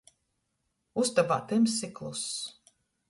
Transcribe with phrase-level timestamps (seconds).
[1.03, 2.27] Ustobā tymss i kluss.